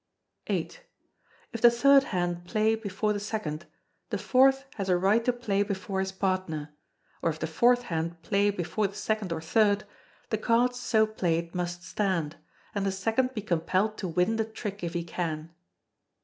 "]viii. 0.47 0.71
If 1.53 1.61
the 1.61 1.69
third 1.69 2.05
hand 2.05 2.45
play 2.45 2.73
before 2.73 3.13
the 3.13 3.19
second, 3.19 3.67
the 4.09 4.17
fourth 4.17 4.65
has 4.77 4.89
a 4.89 4.97
right 4.97 5.23
to 5.25 5.31
play 5.31 5.61
before 5.61 5.99
his 5.99 6.11
partner; 6.11 6.73
or 7.21 7.29
if 7.29 7.37
the 7.37 7.45
fourth 7.45 7.83
hand 7.83 8.19
play 8.23 8.49
before 8.49 8.87
the 8.87 8.95
second 8.95 9.31
or 9.31 9.41
third, 9.41 9.83
the 10.31 10.39
cards 10.39 10.79
so 10.79 11.05
played 11.05 11.53
must 11.53 11.83
stand, 11.83 12.37
and 12.73 12.83
the 12.83 12.91
second 12.91 13.35
be 13.35 13.43
compelled 13.43 13.95
to 13.99 14.07
win 14.07 14.37
the 14.37 14.45
trick 14.45 14.83
if 14.83 14.95
he 14.95 15.03
can. 15.03 15.51